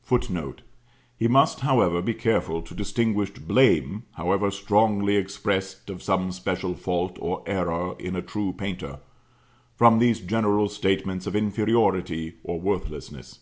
[0.00, 0.62] [Footnote:
[1.14, 7.18] He must, however, be careful to distinguish blame however strongly expressed, of some special fault
[7.20, 9.00] or error in a true painter,
[9.76, 13.40] from these general statements of inferiority or worthlessness.